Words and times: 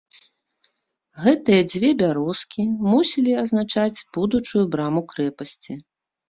Гэтыя 1.25 1.61
дзве 1.71 1.89
бярозкі 1.99 2.65
мусілі 2.91 3.37
азначаць 3.43 4.03
будучую 4.17 4.63
браму 4.75 5.05
крэпасці. 5.13 5.79